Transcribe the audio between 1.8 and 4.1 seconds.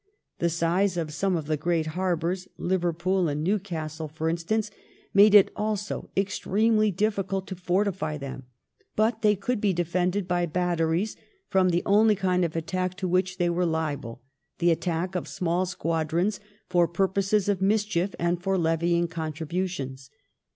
harbours, Liverpool and New• July 23rd, 1860. JSOME JLFFAUtS. 209